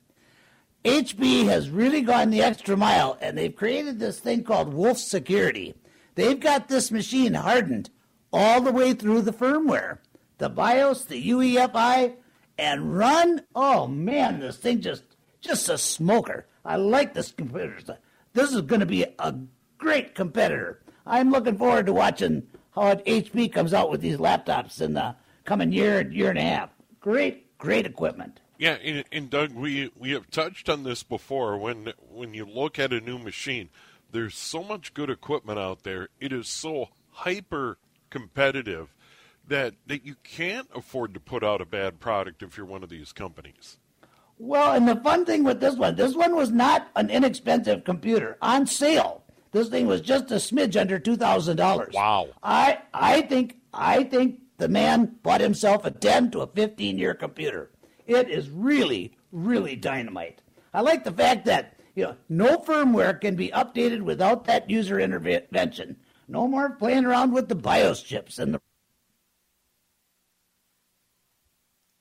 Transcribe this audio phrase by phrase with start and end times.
[0.84, 5.76] HP has really gone the extra mile and they've created this thing called Wolf Security.
[6.16, 7.92] They've got this machine hardened
[8.34, 10.00] all the way through the firmware,
[10.40, 12.16] the BIOS, the UEFI,
[12.58, 13.44] and run.
[13.54, 15.04] Oh man, this thing just
[15.40, 16.48] just a smoker.
[16.66, 18.00] I like this computer.
[18.34, 19.36] This is going to be a
[19.78, 20.82] great competitor.
[21.06, 25.16] I'm looking forward to watching how HP comes out with these laptops in the
[25.46, 26.70] coming year, and year and a half.
[27.00, 28.42] Great, great equipment.
[28.58, 31.58] Yeah, and, and Doug, we we have touched on this before.
[31.58, 33.70] When when you look at a new machine,
[34.12, 36.10] there's so much good equipment out there.
[36.20, 37.78] It is so hyper
[38.10, 38.94] competitive
[39.48, 42.90] that that you can't afford to put out a bad product if you're one of
[42.90, 43.78] these companies.
[44.38, 48.38] Well, and the fun thing with this one, this one was not an inexpensive computer
[48.42, 49.25] on sale.
[49.56, 51.94] This thing was just a smidge under two thousand dollars.
[51.94, 52.28] Wow.
[52.44, 57.14] I I think I think the man bought himself a ten to a fifteen year
[57.14, 57.72] computer.
[58.06, 60.42] It is really, really dynamite.
[60.74, 65.00] I like the fact that you know no firmware can be updated without that user
[65.00, 65.96] intervention.
[66.28, 68.62] No more playing around with the BIOS chips and the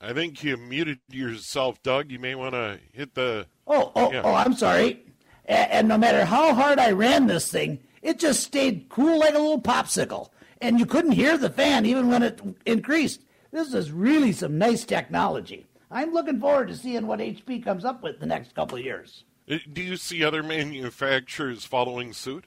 [0.01, 2.11] I think you muted yourself, Doug.
[2.11, 3.47] You may want to hit the.
[3.65, 4.23] Oh, oh, Yeah.
[4.25, 4.33] oh!
[4.33, 5.04] I'm sorry.
[5.45, 9.33] And, and no matter how hard I ran this thing, it just stayed cool like
[9.33, 10.29] a little popsicle,
[10.61, 13.21] and you couldn't hear the fan even when it increased.
[13.51, 15.65] This is really some nice technology.
[15.89, 19.23] I'm looking forward to seeing what HP comes up with the next couple of years.
[19.49, 22.45] Uh, Do you see other manufacturers following suit?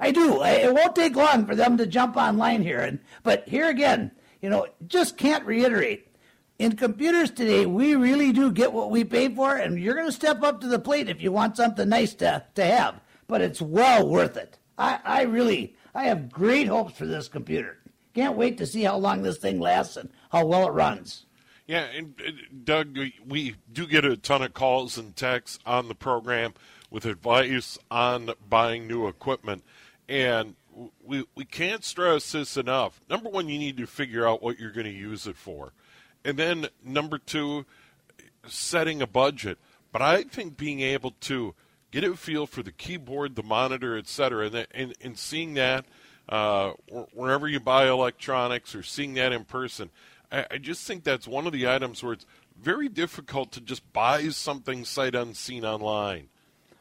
[0.00, 0.42] I do.
[0.44, 4.48] It won't take long for them to jump online here, and but here again, you
[4.48, 6.07] know, just can't reiterate.
[6.58, 10.12] In computers today, we really do get what we pay for, and you're going to
[10.12, 13.00] step up to the plate if you want something nice to, to have.
[13.28, 14.58] But it's well worth it.
[14.76, 17.78] I, I really, I have great hopes for this computer.
[18.12, 21.26] Can't wait to see how long this thing lasts and how well it runs.
[21.68, 22.30] Yeah, and uh,
[22.64, 26.54] Doug, we- we do get a ton of calls and texts on the program
[26.90, 29.62] with advice on buying new equipment,
[30.08, 30.56] and
[31.04, 33.00] we we can't stress this enough.
[33.10, 35.72] Number one, you need to figure out what you're going to use it for,
[36.24, 37.66] and then number two,
[38.46, 39.58] setting a budget.
[39.92, 41.54] But I think being able to
[41.90, 45.84] get a feel for the keyboard, the monitor, et cetera, and and, and seeing that
[46.28, 46.72] uh,
[47.12, 49.90] wherever you buy electronics or seeing that in person,
[50.30, 52.26] I, I just think that's one of the items where it's
[52.60, 56.28] very difficult to just buy something sight unseen online.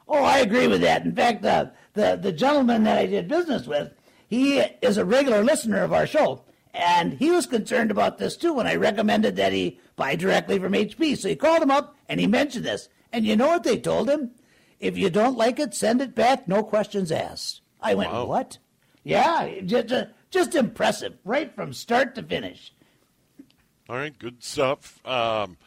[0.07, 1.05] Oh, I agree with that.
[1.05, 3.91] In fact, the, the gentleman that I did business with,
[4.27, 6.43] he is a regular listener of our show,
[6.77, 10.73] and he was concerned about this too when I recommended that he buy directly from
[10.73, 11.17] HP.
[11.17, 12.87] So he called him up and he mentioned this.
[13.11, 14.31] And you know what they told him?
[14.79, 17.61] If you don't like it, send it back, no questions asked.
[17.81, 18.25] I went, Wow.
[18.25, 18.59] what?
[19.03, 19.93] Yeah, just,
[20.29, 22.73] just impressive, right from start to finish.
[23.89, 24.99] All right, good stuff.
[25.07, 25.57] Um,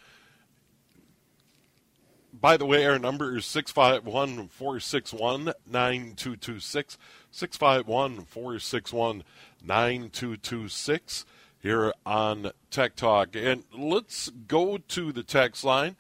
[2.39, 6.99] by the way, our number is 651 461 9226.
[7.33, 9.25] 651 461
[9.65, 11.25] 9226
[11.63, 13.35] here on Tech Talk.
[13.35, 15.97] And let's go to the text line.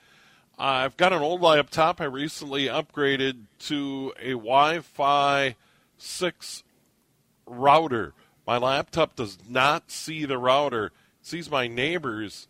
[0.58, 5.56] I've got an old laptop I recently upgraded to a Wi Fi
[5.96, 6.64] 6
[7.46, 8.14] router.
[8.46, 10.92] My laptop does not see the router, it
[11.22, 12.48] sees my neighbors.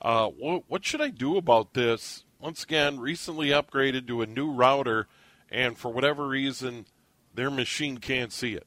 [0.00, 2.24] Uh, what, what should I do about this?
[2.38, 5.06] Once again, recently upgraded to a new router,
[5.50, 6.84] and for whatever reason,
[7.34, 8.66] their machine can't see it.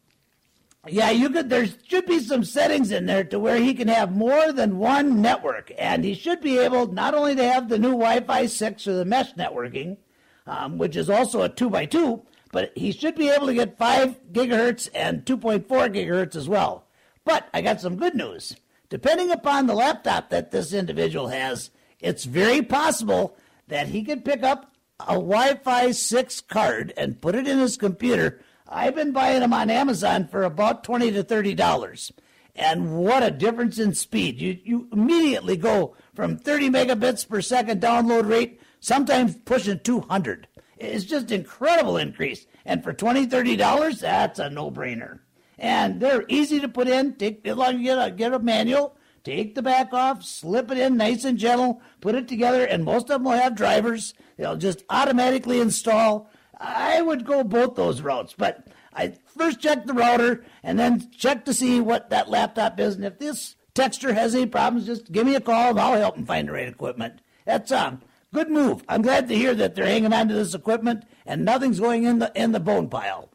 [0.89, 1.49] Yeah, you could.
[1.49, 5.21] There should be some settings in there to where he can have more than one
[5.21, 8.93] network, and he should be able not only to have the new Wi-Fi six or
[8.93, 9.97] the mesh networking,
[10.45, 13.77] um, which is also a two by two, but he should be able to get
[13.77, 16.85] five gigahertz and two point four gigahertz as well.
[17.25, 18.55] But I got some good news.
[18.89, 23.35] Depending upon the laptop that this individual has, it's very possible
[23.67, 28.41] that he could pick up a Wi-Fi six card and put it in his computer
[28.69, 32.11] I've been buying them on Amazon for about twenty to thirty dollars.
[32.55, 34.41] And what a difference in speed.
[34.41, 40.47] You you immediately go from 30 megabits per second download rate, sometimes pushing 200.
[40.77, 42.47] It's just incredible increase.
[42.65, 45.19] And for 20 $30, that's a no-brainer.
[45.59, 47.13] And they're easy to put in.
[47.15, 51.23] Take long get a, get a manual, take the back off, slip it in nice
[51.23, 54.15] and gentle, put it together, and most of them will have drivers.
[54.37, 56.29] They'll just automatically install.
[56.59, 61.45] I would go both those routes, but I first check the router and then check
[61.45, 62.95] to see what that laptop is.
[62.95, 66.15] And if this texture has any problems, just give me a call and I'll help
[66.15, 67.21] them find the right equipment.
[67.45, 68.01] That's um
[68.33, 68.83] good move.
[68.89, 72.19] I'm glad to hear that they're hanging on to this equipment and nothing's going in
[72.19, 73.29] the in the bone pile.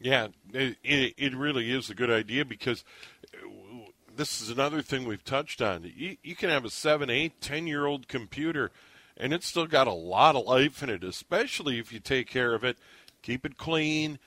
[0.00, 2.84] Yeah, it, it, really is a good idea because
[4.16, 5.88] this is another thing we've touched on.
[5.96, 8.72] You, you can have a seven, eight, ten year old computer
[9.16, 12.54] and it's still got a lot of life in it, especially if you take care
[12.54, 12.78] of it,
[13.22, 14.18] keep it clean.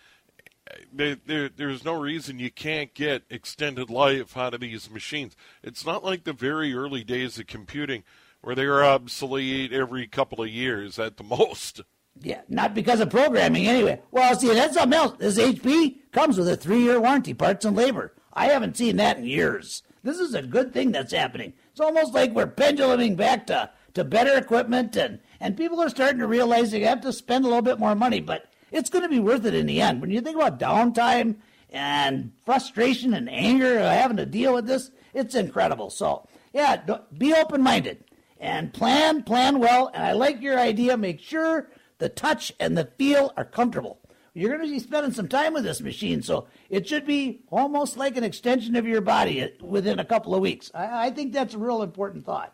[0.92, 5.36] There, there, there's no reason you can't get extended life out of these machines.
[5.62, 8.04] It's not like the very early days of computing
[8.42, 11.82] where they were obsolete every couple of years at the most.
[12.22, 14.02] Yeah, not because of programming anyway.
[14.12, 15.18] Well, see, that's something else.
[15.18, 18.14] This HP comes with a three-year warranty, parts and labor.
[18.34, 19.84] I haven't seen that in years.
[20.04, 21.54] This is a good thing that's happening.
[21.72, 26.20] It's almost like we're penduluming back to to better equipment, and, and people are starting
[26.20, 29.10] to realize they have to spend a little bit more money, but it's going to
[29.10, 30.02] be worth it in the end.
[30.02, 31.38] When you think about downtime
[31.70, 35.90] and frustration and anger of having to deal with this, it's incredible.
[35.90, 36.82] So, yeah,
[37.18, 38.04] be open minded
[38.40, 39.90] and plan, plan well.
[39.94, 40.98] And I like your idea.
[40.98, 44.00] Make sure the touch and the feel are comfortable.
[44.34, 47.96] You're going to be spending some time with this machine, so it should be almost
[47.96, 50.70] like an extension of your body uh, within a couple of weeks.
[50.76, 52.54] I, I think that's a real important thought.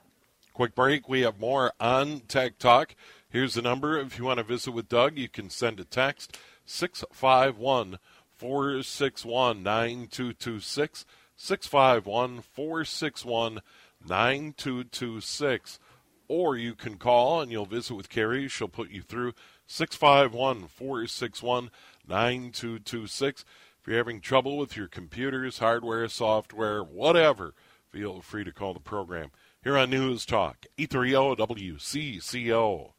[0.62, 1.10] Quick break.
[1.10, 2.94] We have more on Tech Talk.
[3.32, 4.00] Here's the number.
[4.00, 7.98] If you want to visit with Doug, you can send a text 651
[8.38, 11.06] 461 9226.
[11.36, 13.62] 651 461
[14.08, 15.80] 9226.
[16.28, 18.48] Or you can call and you'll visit with Carrie.
[18.48, 19.34] She'll put you through
[19.66, 21.72] 651 461
[22.08, 23.46] 9226.
[23.82, 27.56] If you're having trouble with your computers, hardware, software, whatever,
[27.90, 29.32] feel free to call the program
[29.64, 32.92] here on News Talk, 830 WCCO.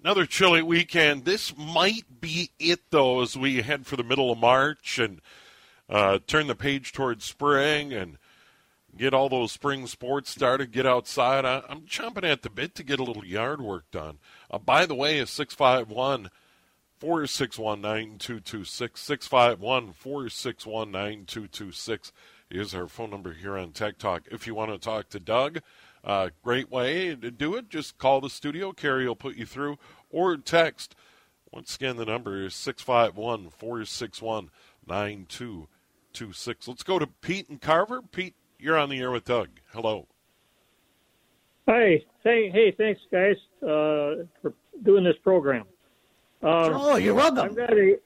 [0.00, 1.24] Another chilly weekend.
[1.24, 5.20] This might be it, though, as we head for the middle of March and
[5.88, 8.16] uh, turn the page towards spring and
[8.96, 11.44] get all those spring sports started, get outside.
[11.44, 14.18] I, am chomping at the bit to get a little yard work done.
[14.50, 16.30] Uh, by the way, is 651
[16.98, 19.00] 461 9226.
[19.00, 22.12] 651 461 9226
[22.50, 24.22] is our phone number here on Tech Talk.
[24.30, 25.60] If you want to talk to Doug,
[26.08, 27.68] uh, great way to do it.
[27.68, 28.72] Just call the studio.
[28.72, 29.76] Carrie will put you through
[30.10, 30.94] or text.
[31.52, 34.50] Once again, the number is 651 461
[34.86, 36.68] 9226.
[36.68, 38.00] Let's go to Pete and Carver.
[38.00, 39.48] Pete, you're on the air with Doug.
[39.72, 40.06] Hello.
[41.68, 42.02] Hi.
[42.24, 45.66] Hey, hey thanks, guys, uh, for doing this program.
[46.42, 47.38] Uh, oh, you're welcome.
[47.38, 47.98] I've got a,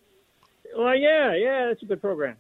[0.77, 2.37] well, yeah, yeah, it's a good program.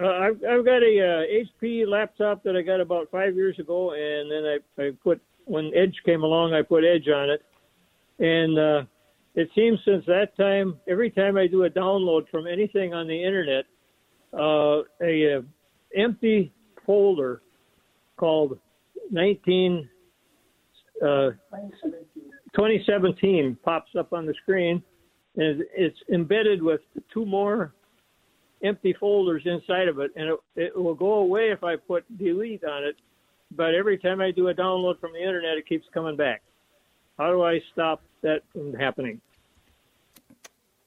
[0.00, 3.92] Uh, I've, I've got a uh, HP laptop that I got about five years ago,
[3.92, 7.42] and then I, I put when Edge came along, I put Edge on it,
[8.18, 8.82] and uh,
[9.34, 13.22] it seems since that time, every time I do a download from anything on the
[13.22, 13.66] internet,
[14.32, 15.42] uh, a, a uh,
[15.96, 16.52] empty
[16.86, 17.42] folder
[18.16, 18.58] called
[19.10, 19.88] 19
[21.02, 21.30] uh,
[22.54, 24.82] 2017 pops up on the screen,
[25.36, 26.80] and it's embedded with
[27.12, 27.74] two more
[28.64, 32.64] empty folders inside of it, and it, it will go away if I put delete
[32.64, 32.96] on it.
[33.50, 36.42] But every time I do a download from the internet, it keeps coming back.
[37.18, 39.20] How do I stop that from happening?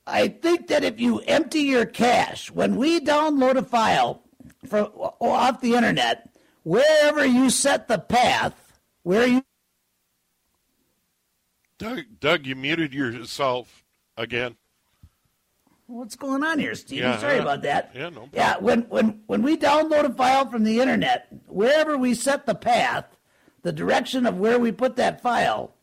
[0.06, 4.24] I think that if you empty your cache, when we download a file
[4.66, 4.86] from
[5.20, 6.30] off the internet,
[6.64, 9.44] wherever you set the path, where you
[11.78, 13.84] Doug, Doug, you muted yourself
[14.18, 14.56] again.
[15.88, 17.00] What's going on here, Steve?
[17.00, 17.42] Yeah, Sorry yeah.
[17.42, 17.92] about that.
[17.96, 18.30] Yeah, no problem.
[18.34, 22.56] Yeah, when, when, when we download a file from the internet, wherever we set the
[22.56, 23.06] path,
[23.64, 25.74] the direction of where we put that file,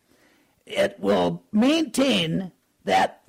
[0.66, 2.52] it will maintain
[2.84, 3.22] that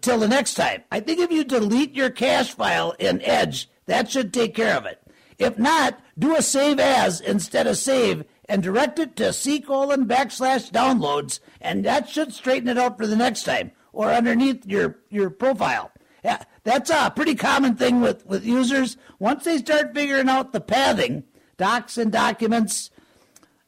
[0.00, 0.82] till the next time.
[0.90, 4.86] I think if you delete your cache file in Edge, that should take care of
[4.86, 5.00] it.
[5.38, 10.06] If not, do a save as instead of save and direct it to C colon
[10.06, 14.98] backslash downloads, and that should straighten it out for the next time or underneath your,
[15.08, 15.92] your profile.
[16.24, 18.96] Yeah, that's a pretty common thing with, with users.
[19.18, 21.24] Once they start figuring out the pathing,
[21.56, 22.90] docs and documents,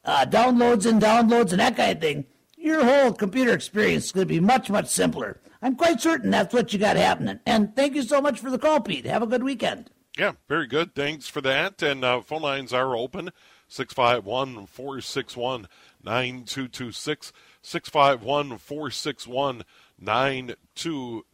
[0.05, 2.25] uh, downloads and downloads and that kind of thing,
[2.57, 5.39] your whole computer experience is going to be much, much simpler.
[5.61, 7.39] I'm quite certain that's what you got happening.
[7.45, 9.05] And thank you so much for the call, Pete.
[9.05, 9.89] Have a good weekend.
[10.17, 10.93] Yeah, very good.
[10.93, 11.81] Thanks for that.
[11.81, 13.31] And uh, phone lines are open
[13.67, 15.67] 651 461
[16.03, 17.33] 9226.
[17.61, 19.63] 651 461
[19.99, 21.32] 9226.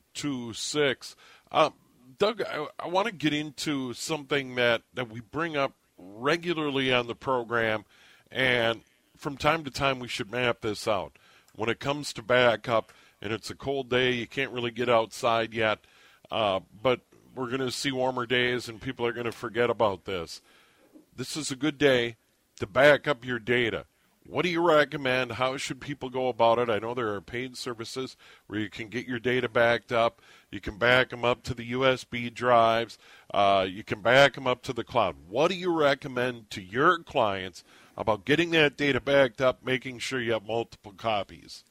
[1.51, 1.71] Uh,
[2.17, 7.07] Doug, I, I want to get into something that, that we bring up regularly on
[7.07, 7.85] the program,
[8.31, 8.81] and
[9.17, 11.17] from time to time we should map this out.
[11.55, 15.53] When it comes to backup, and it's a cold day, you can't really get outside
[15.53, 15.79] yet,
[16.31, 17.01] uh, but
[17.35, 20.41] we're going to see warmer days, and people are going to forget about this.
[21.15, 22.15] This is a good day
[22.59, 23.85] to back up your data.
[24.29, 25.31] What do you recommend?
[25.31, 26.69] How should people go about it?
[26.69, 30.21] I know there are paid services where you can get your data backed up.
[30.51, 33.00] You can back them up to the USB drives.
[33.33, 35.15] Uh, you can back them up to the cloud.
[35.27, 37.63] What do you recommend to your clients
[37.98, 41.63] about getting that data backed up, making sure you have multiple copies?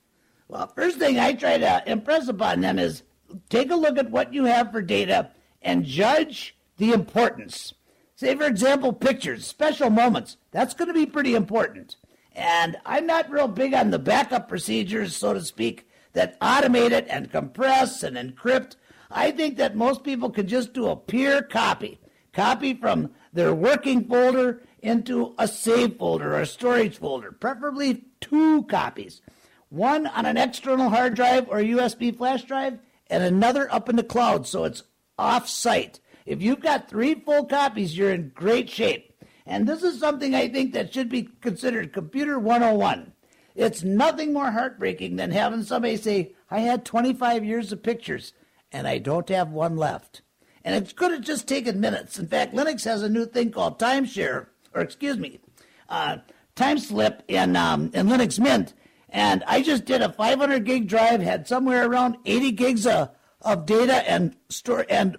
[0.49, 3.05] Well, first thing I try to impress upon them is
[3.50, 5.31] take a look at what you have for data
[5.62, 7.75] and judge the importance.
[8.17, 10.38] Say, for example, pictures, special moments.
[10.50, 11.95] That's going to be pretty important.
[12.38, 17.04] And I'm not real big on the backup procedures, so to speak, that automate it
[17.11, 18.76] and compress and encrypt.
[19.11, 21.99] I think that most people can just do a peer copy,
[22.33, 28.62] copy from their working folder into a save folder or a storage folder, preferably two
[28.64, 29.21] copies.
[29.68, 32.78] One on an external hard drive or USB flash drive,
[33.09, 34.85] and another up in the cloud so it's
[35.18, 35.99] off site.
[36.25, 39.08] If you've got three full copies, you're in great shape.
[39.49, 43.14] And this is something I think that should be considered computer 101.
[43.55, 48.35] It's nothing more heartbreaking than having somebody say, I had 25 years of pictures
[48.71, 50.21] and I don't have one left.
[50.62, 52.19] And it could have just taken minutes.
[52.19, 55.40] In fact, Linux has a new thing called timeshare, or excuse me,
[55.88, 56.19] uh,
[56.55, 58.75] Timeshift in, um, in Linux Mint.
[59.09, 63.64] And I just did a 500 gig drive, had somewhere around 80 gigs of, of
[63.64, 65.17] data and store and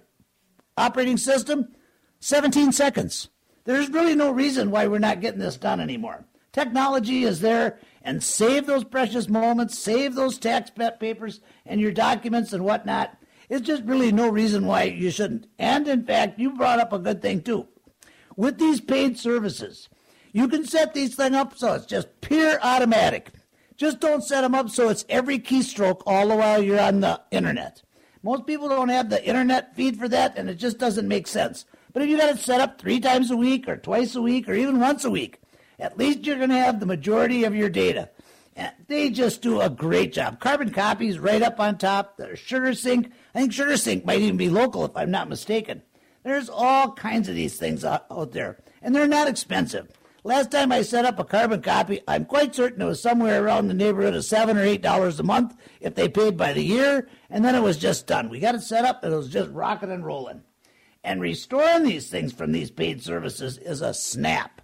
[0.76, 1.74] operating system,
[2.20, 3.28] 17 seconds.
[3.70, 6.24] There's really no reason why we're not getting this done anymore.
[6.50, 12.52] Technology is there, and save those precious moments, save those tax papers and your documents
[12.52, 13.16] and whatnot.
[13.48, 15.46] It's just really no reason why you shouldn't.
[15.56, 17.68] And in fact, you brought up a good thing too.
[18.34, 19.88] With these paid services,
[20.32, 23.30] you can set these things up so it's just pure automatic.
[23.76, 27.20] Just don't set them up so it's every keystroke all the while you're on the
[27.30, 27.82] internet.
[28.24, 31.66] Most people don't have the internet feed for that, and it just doesn't make sense.
[31.92, 34.48] But if you got it set up three times a week, or twice a week,
[34.48, 35.40] or even once a week,
[35.78, 38.10] at least you're going to have the majority of your data.
[38.56, 40.40] And they just do a great job.
[40.40, 42.16] Carbon copies right up on top.
[42.16, 43.10] There's SugarSync.
[43.34, 45.82] I think SugarSync might even be local, if I'm not mistaken.
[46.22, 49.88] There's all kinds of these things out there, and they're not expensive.
[50.22, 53.68] Last time I set up a carbon copy, I'm quite certain it was somewhere around
[53.68, 57.08] the neighborhood of seven or eight dollars a month if they paid by the year,
[57.30, 58.28] and then it was just done.
[58.28, 60.42] We got it set up, and it was just rocking and rolling.
[61.02, 64.60] And restoring these things from these paid services is a snap.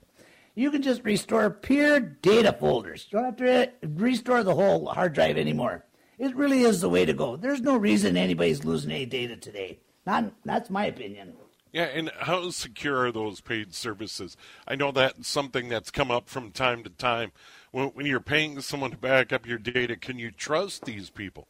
[0.54, 3.06] You can just restore pure data folders.
[3.10, 5.84] You don't have to restore the whole hard drive anymore.
[6.18, 7.36] It really is the way to go.
[7.36, 9.80] There's no reason anybody's losing any data today.
[10.06, 11.34] Not, that's my opinion.
[11.72, 14.34] Yeah, and how secure are those paid services?
[14.66, 17.32] I know that's something that's come up from time to time.
[17.70, 21.48] When, when you're paying someone to back up your data, can you trust these people?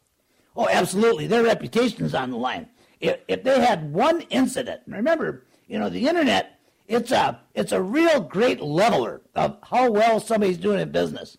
[0.53, 1.27] Oh, absolutely.
[1.27, 2.67] Their reputation's on the line.
[2.99, 7.81] If, if they had one incident, remember, you know, the internet, it's a, it's a
[7.81, 11.37] real great leveler of how well somebody's doing in business.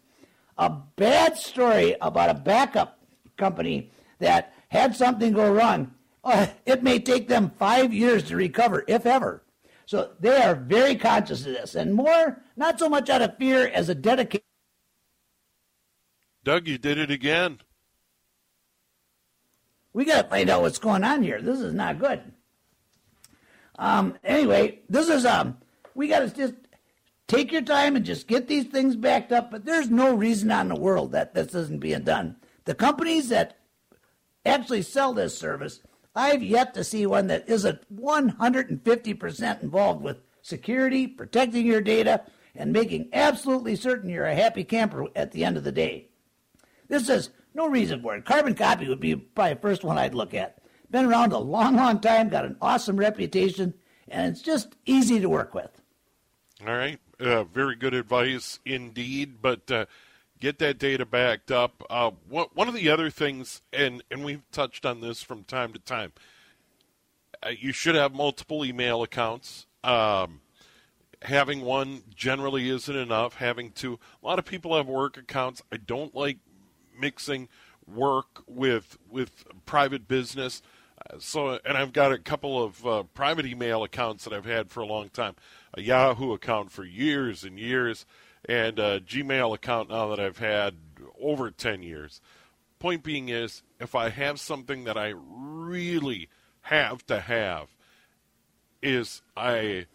[0.59, 2.99] A bad story about a backup
[3.37, 5.93] company that had something go wrong,
[6.25, 9.43] uh, it may take them five years to recover, if ever.
[9.87, 13.69] So they are very conscious of this, and more, not so much out of fear
[13.69, 14.45] as a dedication.
[16.45, 17.61] Doug, you did it again.
[19.93, 21.41] We got to find out what's going on here.
[21.41, 22.21] This is not good.
[23.79, 25.59] Um, anyway, this is um,
[25.95, 26.55] we got to just
[27.27, 29.51] take your time and just get these things backed up.
[29.51, 32.37] But there's no reason on the world that this isn't being done.
[32.65, 33.59] The companies that
[34.45, 35.81] actually sell this service,
[36.15, 42.23] I've yet to see one that isn't 150% involved with security, protecting your data,
[42.55, 46.09] and making absolutely certain you're a happy camper at the end of the day.
[46.89, 48.25] This is no reason for it.
[48.25, 50.59] Carbon copy would be probably the first one I'd look at.
[50.91, 53.75] Been around a long, long time, got an awesome reputation,
[54.09, 55.83] and it's just easy to work with.
[56.67, 56.99] All right.
[57.21, 59.87] Uh, very good advice indeed, but uh,
[60.41, 61.83] get that data backed up.
[61.91, 65.79] Uh, one of the other things, and, and we've touched on this from time to
[65.79, 66.13] time,
[67.43, 69.67] uh, you should have multiple email accounts.
[69.85, 70.41] Um,
[71.23, 73.35] having one generally isn't enough.
[73.35, 75.63] Having two, a lot of people have work accounts.
[75.73, 76.39] I don't like
[76.99, 77.49] mixing
[77.87, 80.63] work with with private business.
[80.99, 84.71] Uh, so, and I've got a couple of uh, private email accounts that I've had
[84.71, 85.37] for a long time.
[85.75, 88.05] A Yahoo account for years and years,
[88.45, 90.75] and a Gmail account now that I've had
[91.21, 92.21] over ten years.
[92.79, 96.29] Point being is, if I have something that I really
[96.63, 97.69] have to have,
[98.83, 99.87] is I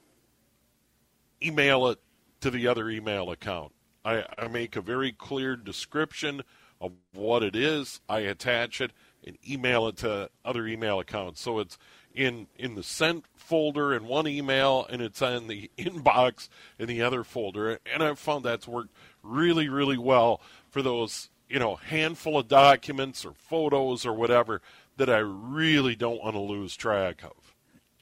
[1.42, 2.00] email it
[2.42, 3.74] to the other email account.
[4.04, 6.44] I, I make a very clear description
[6.84, 8.02] of what it is.
[8.10, 8.92] I attach it
[9.26, 11.42] and email it to other email accounts.
[11.42, 11.78] So it's
[12.14, 17.02] in in the sent folder in one email and it's in the inbox in the
[17.02, 17.80] other folder.
[17.92, 23.24] And I've found that's worked really, really well for those, you know, handful of documents
[23.24, 24.62] or photos or whatever
[24.98, 27.56] that I really don't want to lose track of.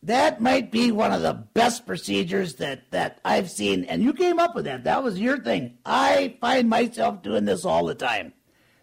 [0.03, 4.39] That might be one of the best procedures that, that I've seen, and you came
[4.39, 4.83] up with that.
[4.83, 5.77] That was your thing.
[5.85, 8.33] I find myself doing this all the time.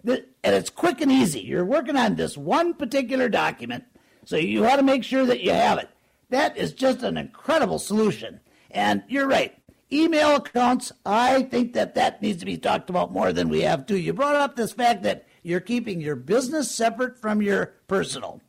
[0.04, 1.40] And it's quick and easy.
[1.40, 3.84] You're working on this one particular document,
[4.24, 5.88] so you ought to make sure that you have it.
[6.30, 8.40] That is just an incredible solution.
[8.70, 9.54] And you're right.
[9.90, 13.86] Email accounts, I think that that needs to be talked about more than we have
[13.86, 13.98] to.
[13.98, 18.42] You brought up this fact that you're keeping your business separate from your personal.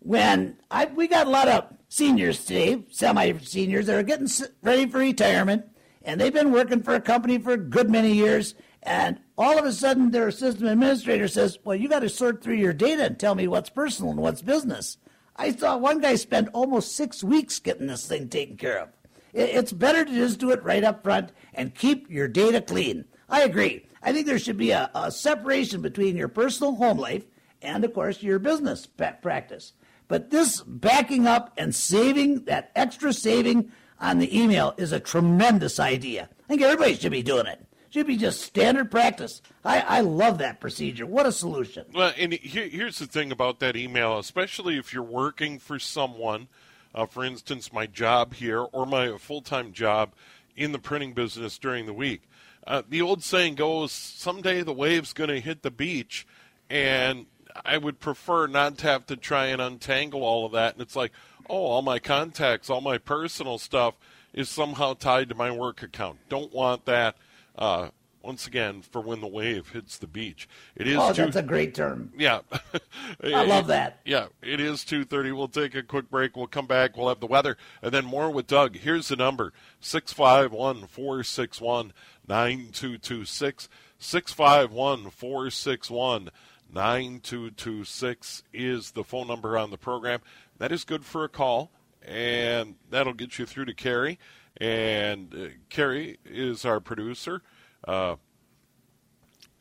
[0.00, 4.28] When I, we got a lot of seniors today, semi seniors, that are getting
[4.62, 5.64] ready for retirement,
[6.02, 8.54] and they've been working for a company for a good many years,
[8.84, 12.56] and all of a sudden their system administrator says, Well, you got to sort through
[12.56, 14.98] your data and tell me what's personal and what's business.
[15.36, 18.90] I saw one guy spend almost six weeks getting this thing taken care of.
[19.32, 23.04] It's better to just do it right up front and keep your data clean.
[23.28, 23.86] I agree.
[24.00, 27.24] I think there should be a, a separation between your personal home life
[27.60, 29.72] and, of course, your business practice.
[30.06, 35.80] But this backing up and saving, that extra saving on the email is a tremendous
[35.80, 36.28] idea.
[36.44, 37.66] I think everybody should be doing it.
[37.94, 39.40] Should be just standard practice.
[39.64, 41.06] I, I love that procedure.
[41.06, 41.84] What a solution.
[41.94, 46.48] Well, and here, here's the thing about that email, especially if you're working for someone,
[46.92, 50.10] uh, for instance, my job here or my full time job
[50.56, 52.22] in the printing business during the week.
[52.66, 56.26] Uh, the old saying goes, someday the wave's going to hit the beach,
[56.68, 57.26] and
[57.64, 60.72] I would prefer not to have to try and untangle all of that.
[60.72, 61.12] And it's like,
[61.48, 63.94] oh, all my contacts, all my personal stuff
[64.32, 66.18] is somehow tied to my work account.
[66.28, 67.14] Don't want that.
[67.56, 67.88] Uh,
[68.22, 70.96] once again, for when the wave hits the beach, it is.
[70.98, 72.10] Oh, two, that's a great term.
[72.16, 72.40] Yeah,
[73.22, 74.00] I love that.
[74.04, 75.30] Yeah, it is two thirty.
[75.30, 76.34] We'll take a quick break.
[76.34, 76.96] We'll come back.
[76.96, 78.76] We'll have the weather, and then more with Doug.
[78.76, 81.92] Here's the number: six five one four six one
[82.26, 83.68] nine two two six.
[83.98, 86.30] Six five one four six one
[86.72, 90.20] 9226 is the phone number on the program.
[90.58, 91.70] That is good for a call,
[92.02, 94.18] and that'll get you through to Carrie.
[94.56, 97.42] And uh, Carrie is our producer
[97.86, 98.16] uh,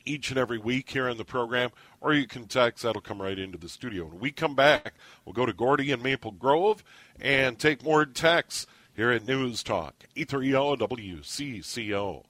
[0.05, 2.83] each and every week here on the program, or you can text.
[2.83, 4.05] That'll come right into the studio.
[4.05, 6.83] When we come back, we'll go to Gordy and Maple Grove
[7.19, 12.23] and take more texts here at News Talk, 830 WCCO.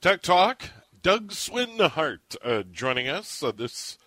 [0.00, 0.70] Tech Talk,
[1.02, 3.98] Doug Swinhart uh, joining us uh, this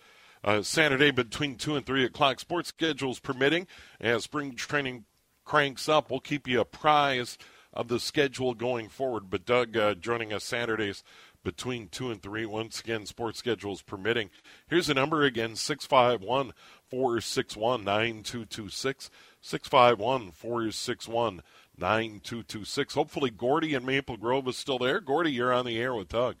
[0.42, 2.40] uh, Saturday between 2 and 3 o'clock.
[2.40, 3.66] Sports schedules permitting.
[4.00, 5.04] As spring training
[5.44, 7.42] cranks up, we'll keep you apprised
[7.76, 9.30] of the schedule going forward.
[9.30, 11.04] But Doug uh, joining us Saturdays
[11.44, 12.46] between 2 and 3.
[12.46, 14.30] Once again, sports schedules permitting.
[14.66, 16.52] Here's the number again 651
[16.90, 19.10] 461 9226.
[19.40, 21.42] 651 461
[21.78, 22.94] 9226.
[22.94, 25.00] Hopefully, Gordy and Maple Grove is still there.
[25.00, 26.36] Gordy, you're on the air with Doug.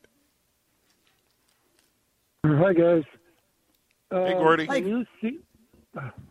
[2.44, 3.04] Hi, guys.
[4.10, 4.68] Hey, um, Gordy.
[4.68, 5.40] I use C-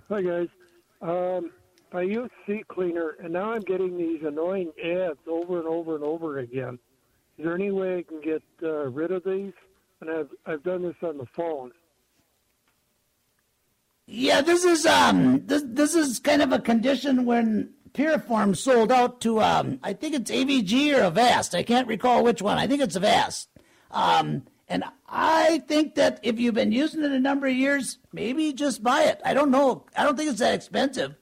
[0.10, 0.48] Hi, guys.
[1.02, 1.52] Um,
[1.94, 6.40] I use CCleaner, and now I'm getting these annoying ads over and over and over
[6.40, 6.80] again.
[7.38, 9.54] Is there any way I can get uh, rid of these?
[10.02, 11.72] and I've I've done this on the phone.
[14.08, 19.22] Yeah, this is um this this is kind of a condition when Piriform sold out
[19.22, 21.56] to um I think it's AVG or Avast.
[21.56, 22.58] I can't recall which one.
[22.58, 23.50] I think it's Avast.
[23.92, 28.52] Um and I think that if you've been using it a number of years, maybe
[28.52, 29.22] just buy it.
[29.24, 29.86] I don't know.
[29.96, 31.16] I don't think it's that expensive.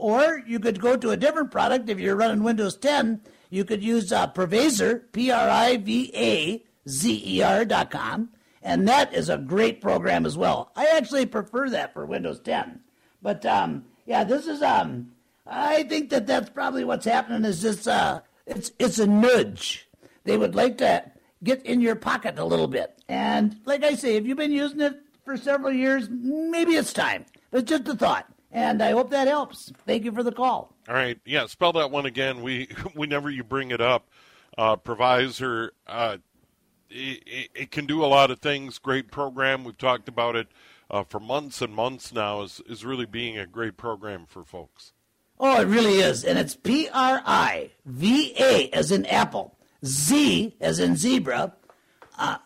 [0.00, 3.20] Or you could go to a different product if you're running Windows 10.
[3.50, 8.30] You could use uh, Privazer, P R I V A Z E R dot com
[8.62, 10.70] and that is a great program as well.
[10.76, 12.80] I actually prefer that for Windows 10.
[13.22, 15.12] But um, yeah, this is um,
[15.46, 17.44] I think that that's probably what's happening.
[17.44, 19.88] Is this uh, it's it's a nudge.
[20.24, 21.04] They would like to
[21.42, 22.98] get in your pocket a little bit.
[23.08, 27.24] And like I say, if you've been using it for several years, maybe it's time.
[27.50, 28.30] But just a thought.
[28.52, 29.72] And I hope that helps.
[29.86, 30.74] Thank you for the call.
[30.88, 31.18] All right.
[31.24, 32.42] Yeah, spell that one again.
[32.42, 34.08] We whenever you bring it up,
[34.58, 36.18] uh, Privazer, uh,
[36.90, 38.78] it, it, can do a lot of things.
[38.78, 39.62] Great program.
[39.62, 40.48] We've talked about it
[40.90, 42.42] uh, for months and months now.
[42.42, 44.92] Is is really being a great program for folks.
[45.38, 50.56] Oh, it really is, and it's P R I V A as in apple, Z
[50.60, 51.54] as in zebra,
[52.18, 52.38] uh,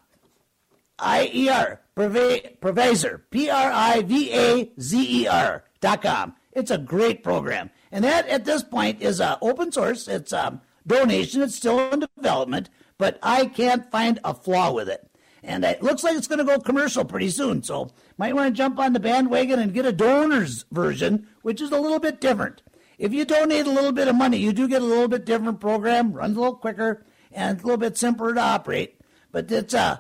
[0.99, 6.35] I E R Privazer, P R I V A Z E R com.
[6.53, 10.09] It's a great program, and that at this point is uh, open source.
[10.09, 11.43] It's um, donation.
[11.43, 15.09] It's still in development but I can't find a flaw with it.
[15.43, 17.63] And it looks like it's going to go commercial pretty soon.
[17.63, 21.71] So might want to jump on the bandwagon and get a donor's version, which is
[21.71, 22.63] a little bit different.
[22.97, 25.61] If you donate a little bit of money, you do get a little bit different
[25.61, 29.01] program, runs a little quicker, and a little bit simpler to operate.
[29.33, 29.99] But it's uh,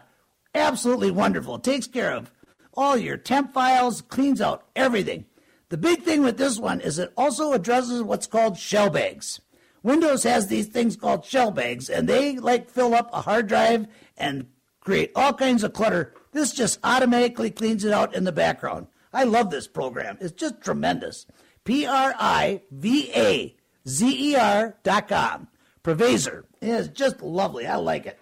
[0.55, 1.57] absolutely wonderful.
[1.57, 2.31] It takes care of
[2.73, 5.27] all your temp files, cleans out everything.
[5.74, 9.40] The big thing with this one is it also addresses what's called shell bags.
[9.82, 13.88] Windows has these things called shell bags, and they like fill up a hard drive
[14.16, 14.46] and
[14.78, 16.14] create all kinds of clutter.
[16.30, 18.87] This just automatically cleans it out in the background.
[19.12, 20.16] I love this program.
[20.20, 21.26] It's just tremendous.
[21.64, 23.56] P R I V A
[23.88, 25.48] Z E R dot com.
[25.82, 26.44] Privazer.
[26.62, 27.66] It's just lovely.
[27.66, 28.20] I like it.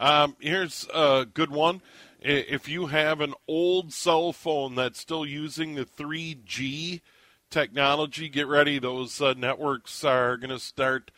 [0.00, 1.82] Um, here's a good one.
[2.20, 7.02] If you have an old cell phone that's still using the 3G
[7.50, 8.28] technology.
[8.28, 11.10] Get ready; those uh, networks are going to start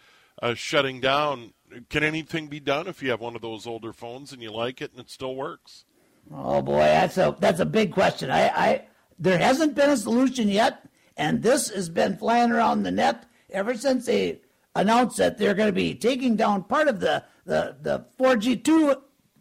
[0.43, 1.53] uh, shutting down.
[1.91, 4.81] Can anything be done if you have one of those older phones and you like
[4.81, 5.85] it and it still works?
[6.33, 8.31] Oh boy, that's a that's a big question.
[8.31, 8.85] I, I
[9.19, 13.75] there hasn't been a solution yet, and this has been flying around the net ever
[13.75, 14.41] since they
[14.75, 18.63] announced that they're going to be taking down part of the the the 4G,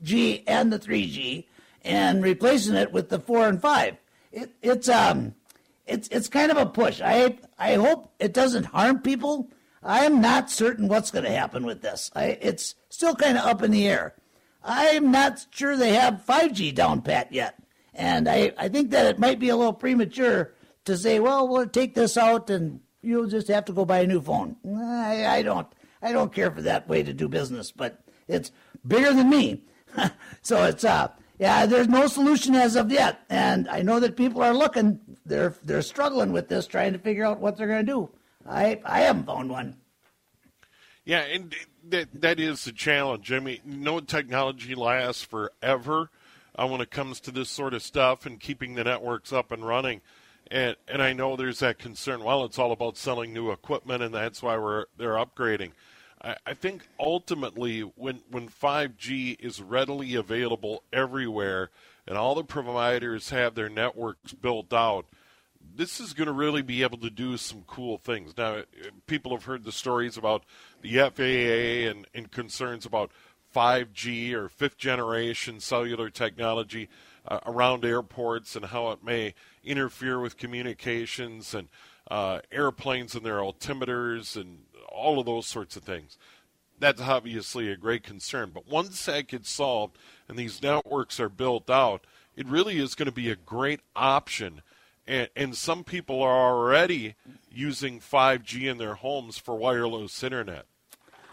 [0.04, 1.46] 2G, and the 3G,
[1.84, 3.98] and replacing it with the four and five.
[4.32, 5.36] It, it's um
[5.86, 7.02] it's it's kind of a push.
[7.02, 9.50] I I hope it doesn't harm people.
[9.82, 12.12] I am not certain what's going to happen with this.
[12.16, 14.16] I, it's still kind of up in the air.
[14.64, 17.56] I'm not sure they have 5G down pat yet,
[17.94, 20.54] and I I think that it might be a little premature
[20.86, 24.08] to say, well, we'll take this out and you'll just have to go buy a
[24.08, 24.56] new phone.
[24.68, 25.68] I, I don't
[26.02, 28.52] I don't care for that way to do business, but it's
[28.86, 29.64] bigger than me,
[30.42, 34.42] so it's uh yeah, there's no solution as of yet, and I know that people
[34.42, 35.00] are looking.
[35.26, 38.10] They're they're struggling with this, trying to figure out what they're going to do.
[38.48, 39.78] I I haven't found one.
[41.06, 41.56] Yeah, and
[41.90, 43.32] that that is the challenge.
[43.32, 46.10] I mean, no technology lasts forever
[46.56, 49.66] uh, when it comes to this sort of stuff and keeping the networks up and
[49.66, 50.02] running.
[50.50, 52.24] And and I know there's that concern.
[52.24, 55.74] Well, it's all about selling new equipment, and that's why we're they're upgrading.
[56.22, 61.70] I, think ultimately, when when 5G is readily available everywhere,
[62.08, 65.06] and all the providers have their networks built out,
[65.76, 68.36] this is going to really be able to do some cool things.
[68.36, 68.64] Now,
[69.06, 70.44] people have heard the stories about
[70.82, 73.12] the FAA and, and concerns about
[73.56, 76.90] 5G or fifth generation cellular technology
[77.28, 81.68] uh, around airports and how it may interfere with communications and
[82.10, 86.18] uh, airplanes and their altimeters and all of those sorts of things.
[86.80, 88.52] That's obviously a great concern.
[88.54, 93.08] But once that gets solved and these networks are built out, it really is going
[93.08, 94.62] to be a great option.
[95.08, 97.16] And, and some people are already
[97.52, 100.66] using 5G in their homes for wireless internet.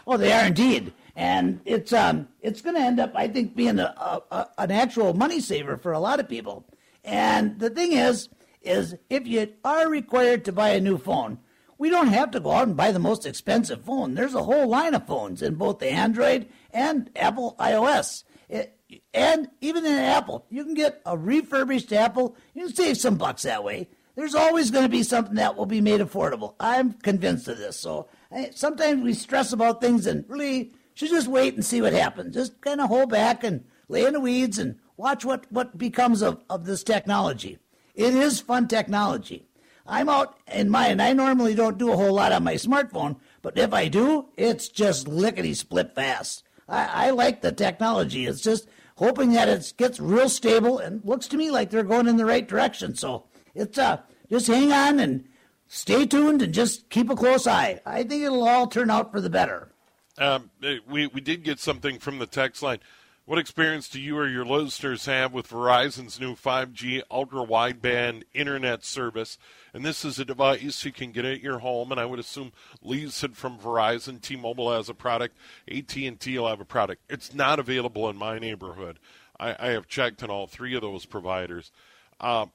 [0.07, 3.79] Oh, they are indeed, and it's um it's going to end up, I think, being
[3.79, 6.63] a, a, an actual money saver for a lot of people.
[7.03, 8.29] And the thing is,
[8.65, 11.39] is if you are required to buy a new phone,
[11.77, 14.15] we don't have to go out and buy the most expensive phone.
[14.15, 18.23] There's a whole line of phones in both the Android and Apple iOS.
[18.49, 18.77] It,
[19.13, 22.35] and even in Apple, you can get a refurbished Apple.
[22.53, 23.89] You can save some bucks that way.
[24.15, 26.55] There's always going to be something that will be made affordable.
[26.59, 27.77] I'm convinced of this.
[27.77, 31.91] So I, sometimes we stress about things and really should just wait and see what
[31.91, 32.33] happens.
[32.33, 36.21] Just kind of hold back and lay in the weeds and watch what, what becomes
[36.21, 37.57] of, of this technology.
[37.95, 39.47] It is fun technology.
[39.87, 43.17] I'm out in my, and I normally don't do a whole lot on my smartphone,
[43.41, 46.43] but if I do, it's just lickety split fast.
[46.67, 48.25] I, I like the technology.
[48.25, 52.07] It's just hoping that it gets real stable and looks to me like they're going
[52.07, 52.95] in the right direction.
[52.95, 55.25] So it's uh, just hang on and
[55.67, 57.79] stay tuned and just keep a close eye.
[57.85, 59.71] I think it'll all turn out for the better.
[60.17, 60.49] Um,
[60.87, 62.79] we we did get something from the text line.
[63.27, 68.85] What experience do you or your listeners have with Verizon's new 5G ultra wideband internet
[68.85, 69.39] service?
[69.73, 72.51] And this is a device you can get at your home, and I would assume
[72.83, 74.21] lease it from Verizon.
[74.21, 75.35] T-Mobile has a product.
[75.67, 77.01] AT&T will have a product.
[77.09, 78.99] It's not available in my neighborhood.
[79.39, 81.71] I, I have checked on all three of those providers.
[82.19, 82.45] Uh,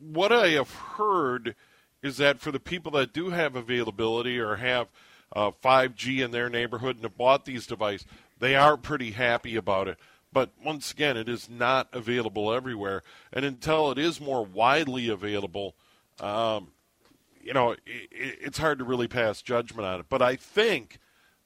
[0.00, 1.54] what I have heard
[2.02, 4.88] is that for the people that do have availability or have
[5.36, 8.06] uh, 5G in their neighborhood and have bought these devices,
[8.38, 9.98] they are pretty happy about it.
[10.32, 13.02] But once again, it is not available everywhere.
[13.32, 15.74] And until it is more widely available,
[16.20, 16.72] um,
[17.42, 20.06] you know, it, it's hard to really pass judgment on it.
[20.08, 20.98] But I think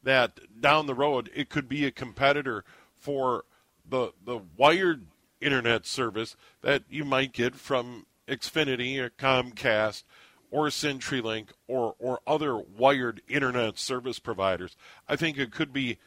[0.03, 2.65] that down the road, it could be a competitor
[2.97, 3.45] for
[3.89, 5.07] the the wired
[5.41, 10.05] internet service that you might get from Xfinity or Comcast
[10.51, 14.77] or CenturyLink or or other wired internet service providers.
[15.09, 15.99] I think it could be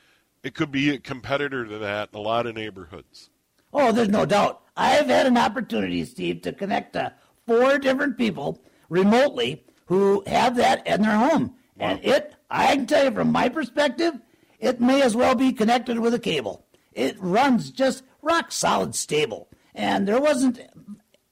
[0.46, 3.30] it could be a competitor to that in a lot of neighborhoods.
[3.74, 4.62] Oh, there's no doubt.
[4.78, 7.14] I've had an opportunity, Steve, to connect to
[7.48, 11.56] four different people remotely who have that in their home.
[11.78, 11.88] Wow.
[11.88, 14.14] And it, I can tell you from my perspective,
[14.60, 16.66] it may as well be connected with a cable.
[16.94, 19.50] It runs just rock solid stable.
[19.74, 20.60] And there wasn't,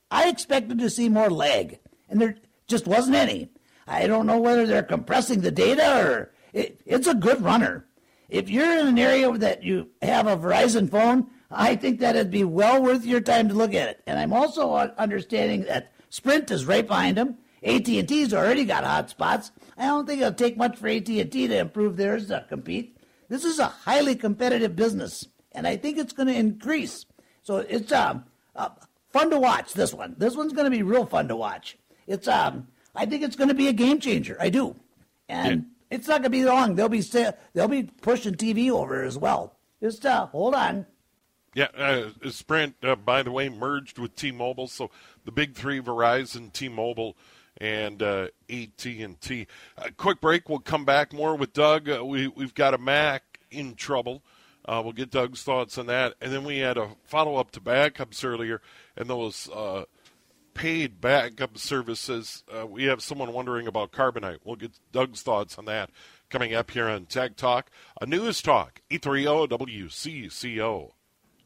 [0.10, 3.50] I expected to see more lag, and there just wasn't any.
[3.88, 7.86] I don't know whether they're compressing the data or it, it's a good runner
[8.30, 12.32] if you're in an area that you have a Verizon phone, I think that it'd
[12.32, 14.02] be well worth your time to look at it.
[14.08, 17.38] And I'm also understanding that Sprint is right behind them.
[17.64, 19.52] AT&T's already got hotspots.
[19.78, 22.98] I don't think it'll take much for AT&T to improve theirs to compete.
[23.30, 27.06] This is a highly competitive business, and I think it's going to increase.
[27.42, 28.70] So it's um, uh,
[29.10, 29.74] fun to watch.
[29.74, 31.78] This one, this one's going to be real fun to watch.
[32.06, 34.38] It's um, I think it's going to be a game changer.
[34.40, 34.76] I do,
[35.30, 36.76] and it's not going to be long.
[36.76, 37.02] They'll be
[37.54, 39.56] they'll be pushing TV over as well.
[39.82, 40.88] Just uh, hold on.
[41.54, 44.90] Yeah, uh, Sprint, uh, by the way, merged with T-Mobile, so
[45.24, 47.16] the big three: Verizon, T-Mobile,
[47.62, 49.48] and uh, AT&T.
[49.98, 50.50] Quick break.
[50.50, 51.88] We'll come back more with Doug.
[51.88, 54.24] Uh, we we've got a Mac in trouble.
[54.66, 57.60] Uh, we'll get Doug's thoughts on that, and then we had a follow up to
[57.60, 58.62] backups earlier,
[58.98, 59.84] and those uh,
[60.54, 62.44] paid backup services.
[62.52, 64.40] Uh, we have someone wondering about Carbonite.
[64.44, 65.90] We'll get Doug's thoughts on that
[66.30, 67.70] coming up here on Tech Talk,
[68.02, 70.92] a news talk, 830 WCCO.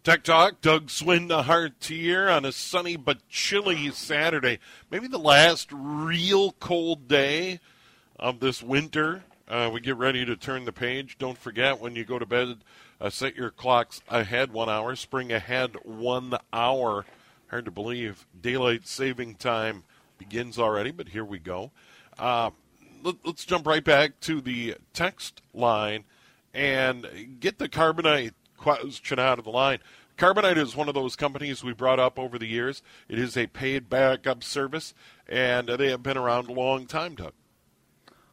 [0.01, 4.59] Tech Talk, Doug Swindahart here on a sunny but chilly Saturday.
[4.89, 7.59] Maybe the last real cold day
[8.17, 9.25] of this winter.
[9.49, 11.17] Uh, we get ready to turn the page.
[11.17, 12.59] Don't forget when you go to bed,
[13.01, 17.05] uh, set your clocks ahead one hour, spring ahead one hour.
[17.49, 19.83] Hard to believe daylight saving time
[20.17, 21.71] begins already, but here we go.
[22.19, 22.51] Uh,
[23.03, 26.03] let, us jump right back to the text line
[26.53, 29.79] and get the Carbonite question out of the line.
[30.17, 32.81] Carbonite is one of those companies we brought up over the years.
[33.07, 34.93] It is a paid backup service,
[35.27, 37.33] and they have been around a long time, Doug.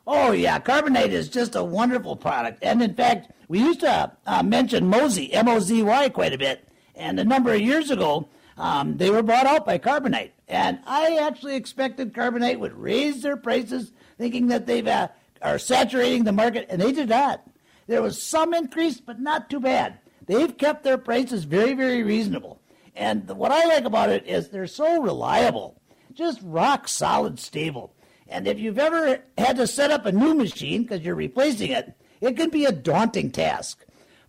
[0.06, 0.58] Oh, yeah.
[0.58, 2.62] Carbonite is just a wonderful product.
[2.62, 6.38] And in fact, we used to uh, mention Mozy, M O Z Y, quite a
[6.38, 6.66] bit.
[6.94, 10.30] And a number of years ago, um, they were bought out by Carbonite.
[10.48, 15.08] And I actually expected Carbonite would raise their prices, thinking that they uh,
[15.42, 17.46] are saturating the market, and they did not.
[17.86, 19.98] There was some increase, but not too bad.
[20.26, 22.60] They've kept their prices very, very reasonable.
[22.96, 25.80] And what I like about it is they're so reliable,
[26.12, 27.94] just rock solid stable.
[28.28, 31.94] And if you've ever had to set up a new machine because you're replacing it,
[32.20, 33.84] it can be a daunting task.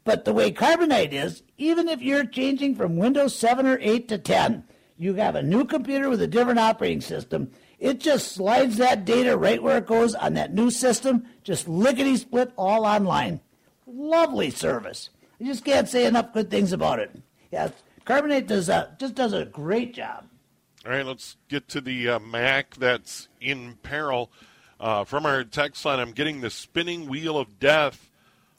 [0.05, 4.17] But the way Carbonite is, even if you're changing from Windows 7 or 8 to
[4.19, 4.63] 10,
[4.97, 7.51] you have a new computer with a different operating system.
[7.79, 12.15] It just slides that data right where it goes on that new system, just lickety
[12.17, 13.41] split all online.
[13.87, 15.09] Lovely service.
[15.41, 17.11] I just can't say enough good things about it.
[17.51, 17.69] Yeah,
[18.05, 20.25] Carbonite does a, just does a great job.
[20.85, 24.31] All right, let's get to the uh, Mac that's in peril.
[24.79, 28.11] Uh, from our text line, I'm getting the spinning wheel of death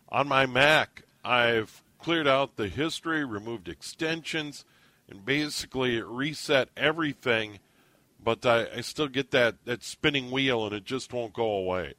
[0.09, 1.05] on my Mac.
[1.27, 4.65] I've cleared out the history, removed extensions,
[5.09, 7.59] and basically reset everything.
[8.23, 11.95] But I, I still get that, that spinning wheel, and it just won't go away.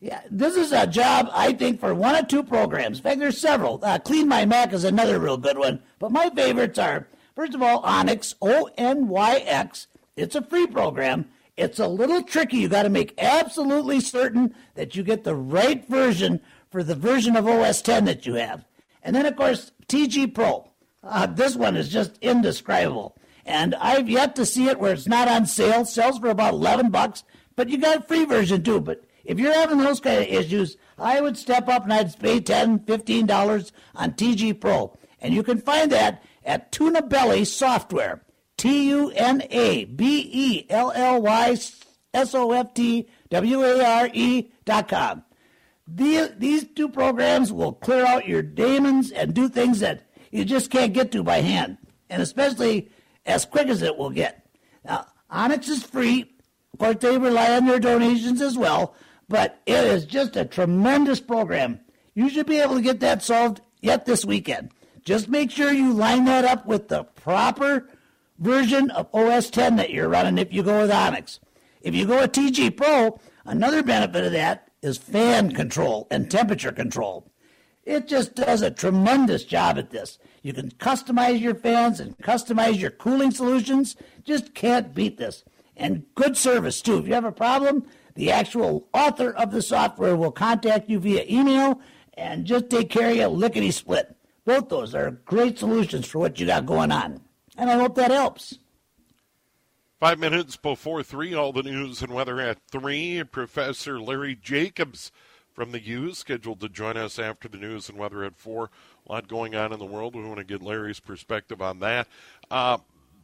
[0.00, 2.98] Yeah, this is a job I think for one or two programs.
[2.98, 3.78] In fact, there's several.
[3.82, 5.82] Uh, Clean My Mac is another real good one.
[5.98, 10.66] But my favorites are First of all, Onyx, O N Y X, it's a free
[10.66, 11.28] program.
[11.58, 12.56] It's a little tricky.
[12.56, 16.40] You got to make absolutely certain that you get the right version
[16.76, 18.66] for the version of OS 10 that you have.
[19.02, 20.70] And then, of course, TG Pro.
[21.02, 23.16] Uh, this one is just indescribable.
[23.46, 25.86] And I've yet to see it where it's not on sale.
[25.86, 28.78] Sells for about 11 bucks, but you got a free version too.
[28.82, 32.40] But if you're having those kind of issues, I would step up and I'd pay
[32.40, 34.94] 10 $15 on TG Pro.
[35.18, 38.22] And you can find that at Tunabelly Software.
[38.58, 41.56] T U N A B E L L Y
[42.12, 45.22] S O F T W A R E dot com.
[45.88, 50.70] The, these two programs will clear out your daemons and do things that you just
[50.70, 51.78] can't get to by hand,
[52.10, 52.90] and especially
[53.24, 54.48] as quick as it will get.
[54.84, 56.32] Now, Onyx is free.
[56.72, 58.94] Of course, they rely on your donations as well,
[59.28, 61.80] but it is just a tremendous program.
[62.14, 64.70] You should be able to get that solved yet this weekend.
[65.04, 67.88] Just make sure you line that up with the proper
[68.38, 71.40] version of OS 10 that you're running if you go with Onyx.
[71.80, 76.72] If you go with TG Pro, another benefit of that is fan control and temperature
[76.72, 77.30] control.
[77.84, 80.18] It just does a tremendous job at this.
[80.42, 83.96] You can customize your fans and customize your cooling solutions.
[84.24, 85.44] Just can't beat this.
[85.76, 86.98] And good service, too.
[86.98, 91.24] If you have a problem, the actual author of the software will contact you via
[91.28, 91.80] email
[92.14, 94.16] and just take care of you lickety split.
[94.44, 97.20] Both those are great solutions for what you got going on.
[97.58, 98.58] And I hope that helps.
[99.98, 103.24] Five minutes before three, all the news and weather at three.
[103.24, 105.10] Professor Larry Jacobs
[105.54, 108.70] from the U scheduled to join us after the news and weather at four.
[109.06, 110.14] A lot going on in the world.
[110.14, 112.08] We want to get Larry's perspective on that.
[112.50, 112.76] Uh,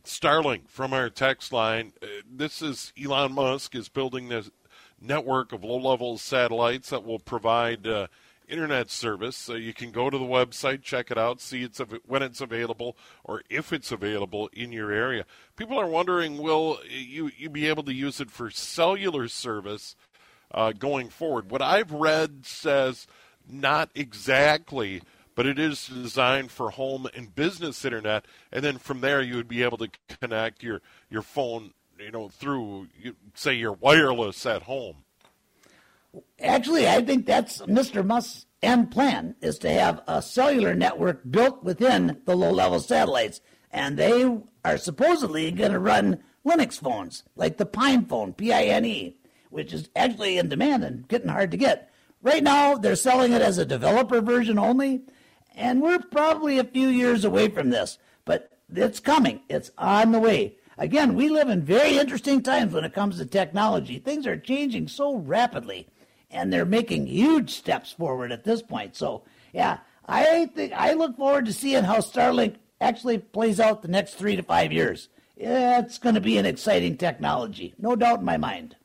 [0.06, 1.92] Starlink from our text line.
[2.02, 4.50] Uh, this is Elon Musk is building this
[4.98, 8.06] network of low-level satellites that will provide uh,
[8.52, 9.36] internet service.
[9.36, 12.96] So you can go to the website, check it out, see it's when it's available
[13.24, 15.24] or if it's available in your area.
[15.56, 19.96] People are wondering, will you you be able to use it for cellular service
[20.52, 21.50] uh, going forward?
[21.50, 23.06] What I've read says
[23.48, 25.02] not exactly,
[25.34, 29.48] but it is designed for home and business internet, and then from there you would
[29.48, 29.88] be able to
[30.20, 32.88] connect your your phone, you know, through
[33.34, 35.04] say your wireless at home.
[36.40, 38.04] Actually, I think that's Mr.
[38.04, 43.96] Musk's end plan is to have a cellular network built within the low-level satellites, and
[43.96, 49.16] they are supposedly going to run Linux phones like the PinePhone, P-I-N-E,
[49.50, 51.90] which is actually in demand and getting hard to get.
[52.22, 55.02] Right now, they're selling it as a developer version only,
[55.54, 59.40] and we're probably a few years away from this, but it's coming.
[59.48, 60.56] It's on the way.
[60.78, 63.98] Again, we live in very interesting times when it comes to technology.
[63.98, 65.88] Things are changing so rapidly
[66.32, 68.96] and they're making huge steps forward at this point.
[68.96, 73.88] So, yeah, I think I look forward to seeing how Starlink actually plays out the
[73.88, 75.08] next three to five years.
[75.36, 78.76] It's going to be an exciting technology, no doubt in my mind.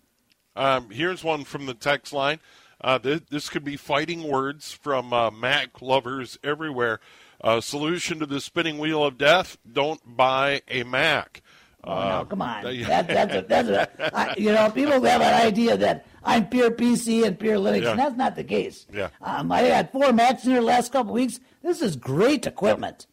[0.55, 2.39] Um, here's one from the text line.
[2.79, 6.99] Uh, this, this, could be fighting words from uh, Mac lovers everywhere.
[7.41, 11.41] Uh, solution to the spinning wheel of death: Don't buy a Mac.
[11.87, 12.63] Oh, no, uh, come on.
[12.87, 16.69] That, that's a, that's a, I, you know, people have an idea that I'm pure
[16.69, 17.91] PC and pure Linux, yeah.
[17.91, 18.85] and that's not the case.
[18.93, 19.09] Yeah.
[19.21, 21.39] Um, I had four Macs in here the last couple of weeks.
[21.63, 23.07] This is great equipment.